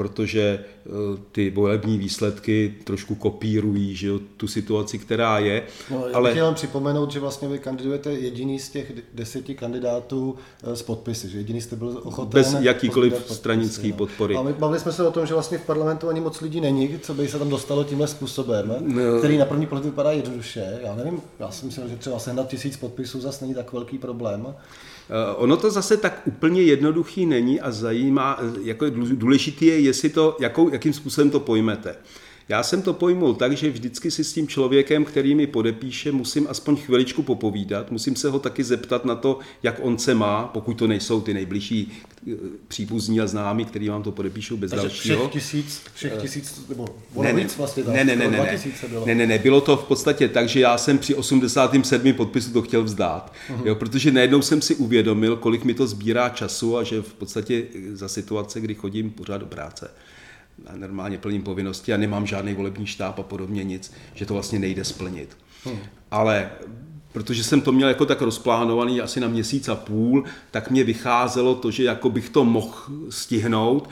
[0.00, 0.90] protože eh,
[1.32, 5.62] ty volební výsledky trošku kopírují že jo, tu situaci, která je.
[5.90, 6.30] No, ale...
[6.30, 11.60] chtěl připomenout, že vlastně vy kandidujete jediný z těch deseti kandidátů s podpisy, že jediný
[11.60, 12.42] jste byl ochoten...
[12.42, 13.96] Bez jakýkoliv podpisy, stranický no.
[13.96, 14.36] podpory.
[14.36, 16.98] A my bavili jsme se o tom, že vlastně v parlamentu ani moc lidí není,
[17.02, 19.18] co by se tam dostalo tímhle způsobem, no.
[19.18, 20.78] který na první pohled vypadá jednoduše.
[20.82, 24.54] Já nevím, já si myslím, že třeba sehnat tisíc podpisů zase není tak velký problém.
[25.10, 30.08] Eh, ono to zase tak úplně jednoduchý není a zajímá, eh, jako důležitý je, jestli
[30.08, 31.96] to, jakou, jakým způsobem to pojmete.
[32.50, 36.46] Já jsem to pojmul tak, že vždycky si s tím člověkem, který mi podepíše, musím
[36.48, 40.74] aspoň chviličku popovídat, musím se ho taky zeptat na to, jak on se má, pokud
[40.74, 41.92] to nejsou ty nejbližší
[42.32, 42.34] eh,
[42.68, 45.18] příbuzní a známí, který vám to podepíšou bez Takže dalšího.
[45.18, 46.88] Všech tisíc, všech eh, tisíc, nebo
[47.22, 48.58] ne, ne, vlastně tam, ne, ne, ne, ne,
[49.06, 52.12] ne, ne, ne, bylo to v podstatě tak, že já jsem při 87.
[52.12, 53.66] podpisu to chtěl vzdát, uh-huh.
[53.66, 57.62] jo, protože najednou jsem si uvědomil, kolik mi to sbírá času a že v podstatě
[57.92, 59.90] za situace, kdy chodím pořád do práce,
[60.76, 64.84] normálně plním povinnosti a nemám žádný volební štáb a podobně nic, že to vlastně nejde
[64.84, 65.36] splnit.
[65.64, 65.78] Hmm.
[66.10, 66.50] Ale
[67.12, 71.54] protože jsem to měl jako tak rozplánovaný asi na měsíc a půl, tak mě vycházelo
[71.54, 72.74] to, že jako bych to mohl
[73.10, 73.88] stihnout,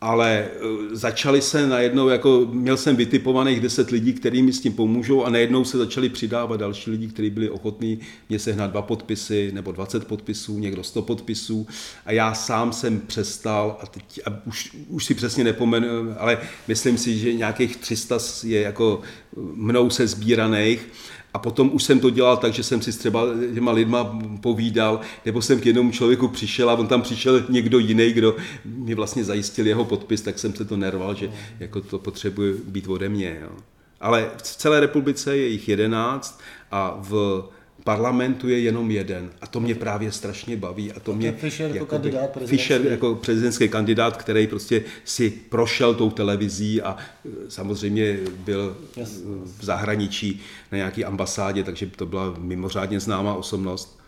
[0.00, 0.48] ale e,
[0.96, 5.30] začali se najednou, jako měl jsem vytipovaných 10 lidí, kteří mi s tím pomůžou a
[5.30, 10.06] najednou se začali přidávat další lidi, kteří byli ochotní mě sehnat dva podpisy nebo 20
[10.06, 11.66] podpisů, někdo 100 podpisů.
[12.06, 16.98] A já sám jsem přestal a, teď, a už, už si přesně nepomenu, ale myslím
[16.98, 19.00] si, že nějakých 300 je jako
[19.36, 20.88] mnou se sbíraných
[21.34, 25.42] a potom už jsem to dělal tak, že jsem si třeba těma lidma povídal, nebo
[25.42, 29.66] jsem k jednomu člověku přišel a on tam přišel někdo jiný, kdo mi vlastně zajistil
[29.66, 33.38] jeho podpis, tak jsem se to nerval, že jako to potřebuje být ode mě.
[33.42, 33.50] Jo.
[34.00, 36.40] Ale v celé republice je jich jedenáct
[36.70, 37.42] a v
[37.84, 40.92] parlamentu je jenom jeden a to mě právě strašně baví.
[40.92, 46.10] A to mě, Fischer jako, kandidát Fischer jako prezidentský kandidát, který prostě si prošel tou
[46.10, 49.22] televizí a e, samozřejmě byl yes.
[49.58, 50.40] v zahraničí
[50.72, 53.99] na nějaké ambasádě, takže to byla mimořádně známá osobnost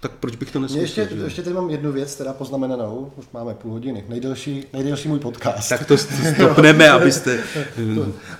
[0.00, 0.82] tak proč bych to neslyšel?
[0.82, 1.24] Ještě, že?
[1.24, 5.68] ještě tady mám jednu věc, teda poznamenanou, už máme půl hodiny, nejdelší, nejdelší můj podcast.
[5.68, 7.44] Tak to stopneme, abyste...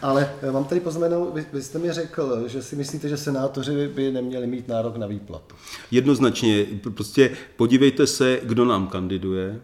[0.02, 3.88] Ale eh, mám tady poznamenou, vy, vy jste mi řekl, že si myslíte, že senátoři
[3.88, 5.54] by neměli mít nárok na výplatu.
[5.90, 9.60] Jednoznačně, prostě podívejte se, kdo nám kandiduje,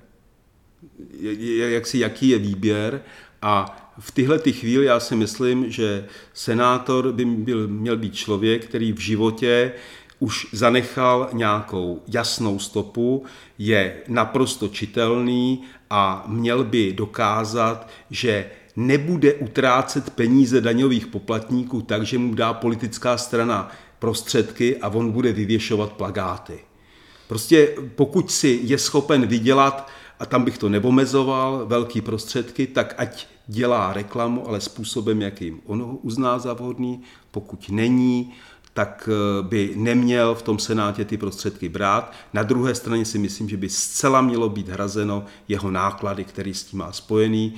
[1.70, 3.00] jak si, jaký je výběr
[3.42, 8.64] a v tyhle ty chvíli já si myslím, že senátor by byl, měl být člověk,
[8.64, 9.72] který v životě
[10.24, 13.24] už zanechal nějakou jasnou stopu,
[13.58, 22.18] je naprosto čitelný a měl by dokázat, že nebude utrácet peníze daňových poplatníků tak, že
[22.18, 26.58] mu dá politická strana prostředky a on bude vyvěšovat plagáty.
[27.28, 33.26] Prostě pokud si je schopen vydělat, a tam bych to neomezoval, velký prostředky, tak ať
[33.46, 37.02] dělá reklamu, ale způsobem, jakým on uzná za vhodný.
[37.30, 38.32] Pokud není,
[38.74, 42.12] tak eh, by neměl v tom senátě ty prostředky brát.
[42.32, 46.64] Na druhé straně si myslím, že by zcela mělo být hrazeno jeho náklady, který s
[46.64, 47.54] tím má spojený,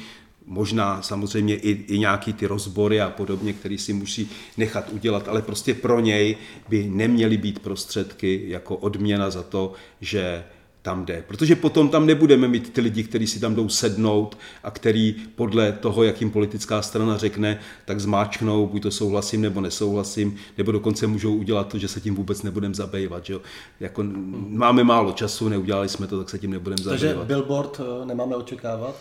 [0.46, 5.42] možná samozřejmě i, i nějaký ty rozbory a podobně, který si musí nechat udělat, ale
[5.42, 6.36] prostě pro něj
[6.68, 10.44] by neměly být prostředky jako odměna za to, že
[10.86, 11.24] tam jde.
[11.26, 15.72] Protože potom tam nebudeme mít ty lidi, kteří si tam jdou sednout a který podle
[15.72, 21.06] toho, jak jim politická strana řekne, tak zmáčknou, buď to souhlasím nebo nesouhlasím, nebo dokonce
[21.06, 23.24] můžou udělat to, že se tím vůbec nebudeme zabývat.
[23.24, 23.34] Že?
[23.80, 24.04] Jako,
[24.48, 27.16] máme málo času, neudělali jsme to, tak se tím nebudeme zabývat.
[27.16, 28.94] Takže billboard eh, nemáme očekávat?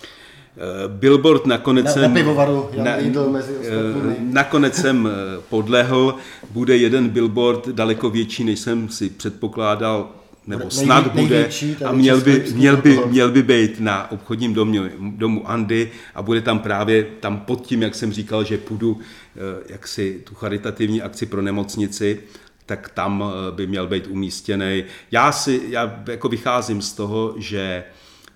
[0.57, 2.97] Eh, billboard nakonec na, jsem, na pivovaru, na,
[3.31, 5.09] mezi eh, nakonec jsem
[5.49, 6.15] podlehl,
[6.49, 11.49] bude jeden billboard daleko větší, než jsem si předpokládal nebo snad bude
[11.85, 16.41] a měl by, měl, by, měl by být na obchodním domě, domu Andy a bude
[16.41, 21.01] tam právě tam pod tím, jak jsem říkal, že půjdu eh, jak si tu charitativní
[21.01, 22.19] akci pro nemocnici,
[22.65, 24.83] tak tam eh, by měl být umístěný.
[25.11, 27.83] Já si, já jako vycházím z toho, že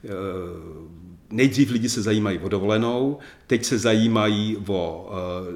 [0.03, 0.09] eh,
[1.29, 3.17] nejdřív lidi se zajímají o dovolenou,
[3.47, 5.09] teď se zajímají o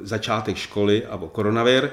[0.04, 1.90] začátek školy a o koronavir,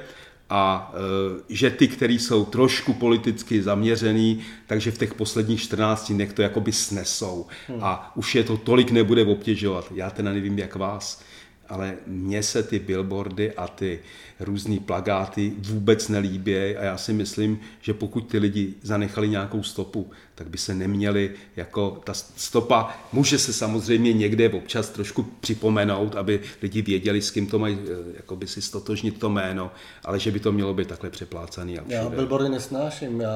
[0.50, 6.32] a e, že ty, který jsou trošku politicky zaměřený, takže v těch posledních 14 dnech
[6.32, 7.78] to jakoby snesou hmm.
[7.82, 9.92] a už je to tolik nebude obtěžovat.
[9.94, 11.22] Já teda nevím, jak vás,
[11.68, 14.00] ale mně se ty billboardy a ty
[14.40, 20.10] různé plagáty vůbec nelíbí a já si myslím, že pokud ty lidi zanechali nějakou stopu,
[20.40, 26.40] tak by se neměli jako ta stopa, může se samozřejmě někde občas trošku připomenout, aby
[26.62, 29.70] lidi věděli, s kým to mají, eh, jako by si stotožnit to jméno,
[30.04, 31.78] ale že by to mělo být takhle přeplácaný.
[31.78, 33.30] A já billboardy nesnáším, já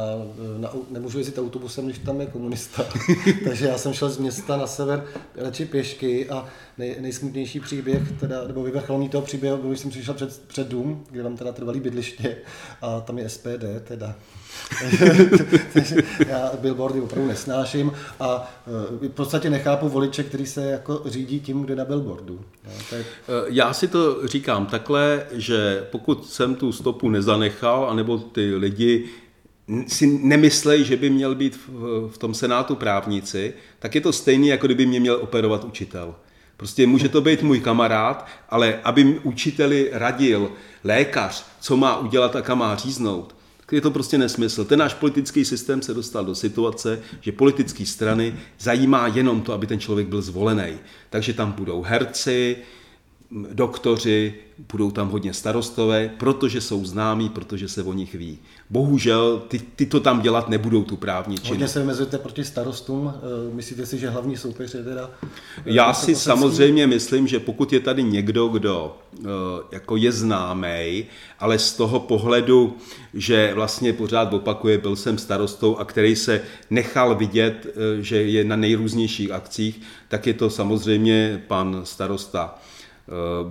[0.57, 2.85] eh, na, nemůžu jezdit autobusem, když tam je komunista.
[3.45, 5.05] Takže já jsem šel z města na sever
[5.37, 6.46] radši pěšky a
[6.79, 11.23] nej, nejsmutnější příběh, teda, nebo vyvrcholný toho příběhu, když jsem přišel před, před dům, kde
[11.23, 12.37] tam teda trvalý bydliště
[12.83, 14.15] a tam je SPD teda.
[16.29, 18.55] já billboardy opravdu nesnáším a
[19.03, 22.40] eh, v podstatě nechápu voliče, který se jako řídí tím, kde na billboardu.
[22.92, 23.05] Eh,
[23.47, 29.09] já si to říkám takhle, že pokud jsem tu stopu nezanechal, anebo ty lidi
[29.87, 31.61] si nemyslej, že by měl být
[32.09, 36.15] v tom senátu právníci, tak je to stejný, jako kdyby mě měl operovat učitel.
[36.57, 40.52] Prostě může to být můj kamarád, ale aby učiteli radil
[40.85, 43.35] lékař, co má udělat a kam má říznout,
[43.75, 44.65] je to prostě nesmysl.
[44.65, 49.67] Ten náš politický systém se dostal do situace, že politické strany zajímá jenom to, aby
[49.67, 50.79] ten člověk byl zvolený.
[51.11, 52.57] Takže tam budou herci,
[53.52, 54.35] doktoři,
[54.72, 58.38] budou tam hodně starostové, protože jsou známí, protože se o nich ví.
[58.70, 61.50] Bohužel ty, ty to tam dělat nebudou, tu právní činnost.
[61.50, 63.14] Hodně se vymezujete proti starostům.
[63.16, 65.10] Eh, myslíte si, že hlavní soupeř je teda...
[65.22, 65.30] Eh,
[65.64, 69.24] Já si samozřejmě myslím, že pokud je tady někdo, kdo eh,
[69.72, 71.04] jako je známý,
[71.38, 72.76] ale z toho pohledu,
[73.14, 77.66] že vlastně pořád opakuje, byl jsem starostou a který se nechal vidět,
[78.00, 82.58] že je na nejrůznějších akcích, tak je to samozřejmě pan starosta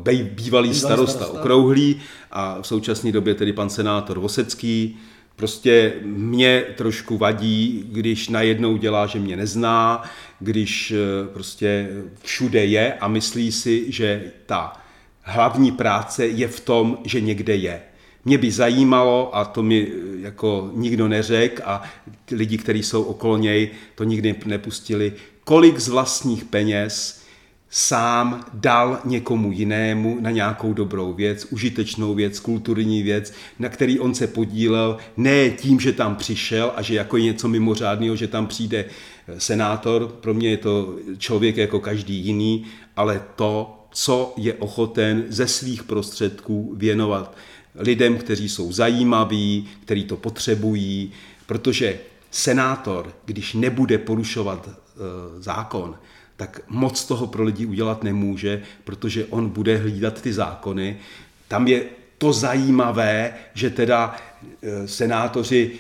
[0.04, 2.02] bývalý, bývalý starosta, starosta Okrouhlý
[2.32, 4.98] a v současné době tedy pan senátor Vosecký.
[5.36, 10.04] Prostě mě trošku vadí, když najednou dělá, že mě nezná,
[10.40, 11.90] když eh, prostě
[12.22, 14.74] všude je a myslí si, že ta
[15.22, 17.82] hlavní práce je v tom, že někde je.
[18.26, 21.84] Mě by zajímalo, a to mi eh, jako nikdo neřekl a
[22.32, 27.23] lidi, kteří jsou okolo něj, to nikdy nepustili, kolik z vlastních peněz
[27.76, 34.16] sám dal někomu jinému na nějakou dobrou věc, užitečnou věc, kulturní věc, na který on
[34.16, 38.86] se podílel, ne tím, že tam přišel a že jako něco mimořádného, že tam přijde
[39.28, 42.66] eh, senátor, pro mě je to člověk jako každý jiný,
[42.96, 47.38] ale to, co je ochoten ze svých prostředků věnovat
[47.76, 51.12] lidem, kteří jsou zajímaví, kteří to potřebují,
[51.46, 52.00] protože
[52.32, 54.74] senátor, když nebude porušovat e,
[55.42, 55.96] zákon,
[56.38, 60.98] tak moc toho pro lidi udělat nemůže, protože on bude hlídat ty zákony.
[61.48, 61.84] Tam je
[62.18, 64.16] to zajímavé, že teda
[64.62, 65.72] e, senátoři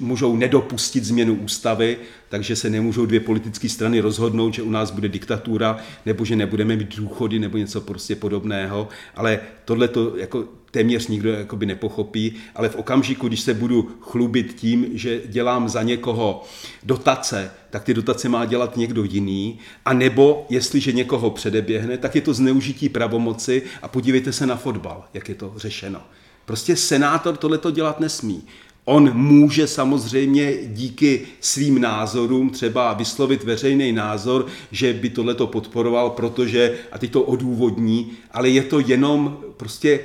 [0.00, 1.96] nemůžou nedopustit změnu ústavy,
[2.28, 5.76] takže se nemůžou dvě politické strany rozhodnout, že u nás bude diktatura,
[6.06, 8.88] nebo že nebudeme mít důchody, nebo něco prostě podobného.
[9.14, 14.54] Ale tohle to jako téměř nikdo jakoby nepochopí, ale v okamžiku, když se budu chlubit
[14.54, 16.44] tím, že dělám za někoho
[16.82, 22.20] dotace, tak ty dotace má dělat někdo jiný, a nebo jestliže někoho předeběhne, tak je
[22.20, 26.00] to zneužití pravomoci a podívejte se na fotbal, jak je to řešeno.
[26.44, 28.42] Prostě senátor tohleto dělat nesmí.
[28.84, 36.78] On může samozřejmě díky svým názorům třeba vyslovit veřejný názor, že by tohleto podporoval, protože,
[36.92, 40.00] a teď to odůvodní, ale je to jenom prostě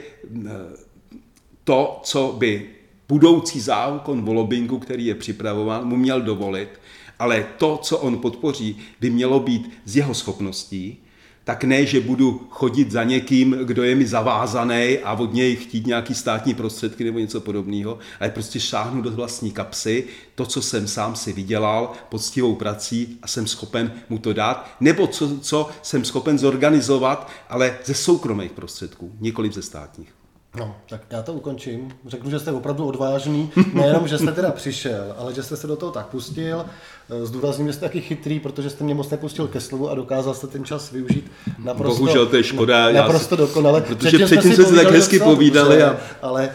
[0.45, 0.49] eh,
[1.63, 2.69] to, co by
[3.09, 6.69] budoucí zákon o lobbingu, který je připravován, mu měl dovolit,
[7.19, 10.97] ale to, co on podpoří, by mělo být z jeho schopností,
[11.45, 15.87] tak ne, že budu chodit za někým, kdo je mi zavázaný a od něj chtít
[15.87, 20.03] nějaký státní prostředky nebo něco podobného, ale prostě šáhnu do vlastní kapsy,
[20.35, 25.07] to, co jsem sám si vydělal poctivou prací a jsem schopen mu to dát, nebo
[25.07, 30.14] co, co jsem schopen zorganizovat, ale ze soukromých prostředků, nikoli ze státních.
[30.59, 31.91] No, tak já to ukončím.
[32.07, 33.51] Řeknu, že jste opravdu odvážný.
[33.73, 36.65] Nejenom, že jste teda přišel, ale že jste se do toho tak pustil.
[37.23, 40.47] Zdůrazním, že jste taky chytrý, protože jste mě moc nepustil ke slovu a dokázal jste
[40.47, 41.31] ten čas využít
[41.63, 42.91] naprosto, Bohužel to je škoda.
[42.91, 43.81] Naprosto dokonale.
[43.81, 45.83] Protože předtím jsme si tak hezky povídali.
[45.83, 45.97] A...
[46.21, 46.49] Ale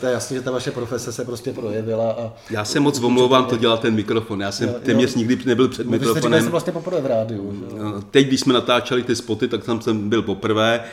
[0.00, 2.12] to je jasné, že ta vaše profese se prostě projevila.
[2.12, 2.32] A...
[2.50, 4.40] Já se moc omlouvám, to dělal ten mikrofon.
[4.40, 5.18] Já jsem jo, téměř jo.
[5.18, 6.32] nikdy nebyl před mikrofonem.
[6.32, 7.52] Vy jste vlastně poprvé v rádiu.
[7.70, 7.82] Že?
[7.82, 10.84] No, teď, když jsme natáčeli ty spoty, tak tam jsem byl poprvé.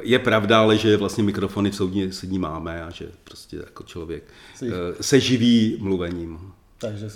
[0.00, 4.22] Je pravda, ale že vlastně mikrofony v soudní, soudní máme a že prostě jako člověk
[4.62, 4.68] eh,
[5.00, 6.52] se živí mluvením.
[6.78, 7.10] Takže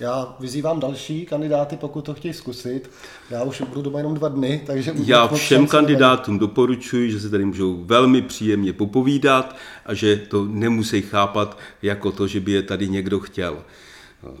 [0.00, 2.90] já vyzývám další kandidáty, pokud to chtějí zkusit.
[3.30, 4.92] Já už budu doma jenom dva dny, takže...
[5.04, 6.48] Já všem kandidátům tady.
[6.48, 9.56] doporučuji, že se tady můžou velmi příjemně popovídat
[9.86, 13.64] a že to nemusí chápat jako to, že by je tady někdo chtěl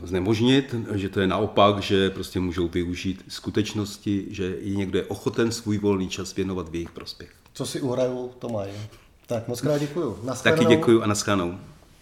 [0.02, 5.52] znemožnit, že to je naopak, že prostě můžou využít skutečnosti, že i někdo je ochoten
[5.52, 7.30] svůj volný čas věnovat v jejich prospěch.
[7.52, 8.72] Co si uhrajou, to mají.
[9.26, 10.18] Tak moc krát děkuju.
[10.42, 11.58] Taky děkuju a naschledanou.